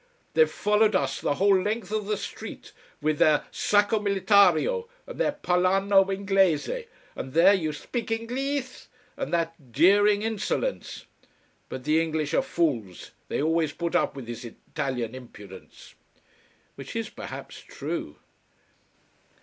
"They've 0.33 0.49
followed 0.49 0.95
us 0.95 1.21
the 1.21 1.35
whole 1.35 1.61
length 1.61 1.91
of 1.91 2.07
the 2.07 2.17
street 2.17 2.71
with 3.03 3.19
their 3.19 3.45
sacco 3.51 3.99
militario 3.99 4.87
and 5.05 5.19
their 5.19 5.33
parlano 5.33 6.09
inglese 6.11 6.87
and 7.15 7.33
their 7.33 7.53
you 7.53 7.71
spik 7.71 8.07
Ingleesh, 8.09 8.87
and 9.15 9.31
their 9.31 9.51
jeering 9.69 10.23
insolence. 10.23 11.05
But 11.69 11.83
the 11.83 12.01
English 12.01 12.33
are 12.33 12.41
fools. 12.41 13.11
They 13.27 13.43
always 13.43 13.73
put 13.73 13.93
up 13.95 14.15
with 14.15 14.25
this 14.25 14.43
Italian 14.43 15.13
impudence." 15.13 15.93
Which 16.73 16.95
is 16.95 17.09
perhaps 17.11 17.59
true. 17.59 18.15